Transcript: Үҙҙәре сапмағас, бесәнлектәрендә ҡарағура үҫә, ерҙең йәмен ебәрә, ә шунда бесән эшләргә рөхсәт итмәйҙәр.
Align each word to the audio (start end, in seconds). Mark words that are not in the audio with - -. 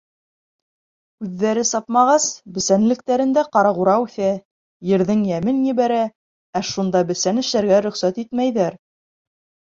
Үҙҙәре 1.25 1.65
сапмағас, 1.71 2.25
бесәнлектәрендә 2.55 3.43
ҡарағура 3.57 3.95
үҫә, 4.05 4.31
ерҙең 4.93 5.23
йәмен 5.29 5.61
ебәрә, 5.69 6.01
ә 6.61 6.65
шунда 6.73 7.05
бесән 7.13 7.45
эшләргә 7.45 7.85
рөхсәт 7.89 8.21
итмәйҙәр. 8.27 8.83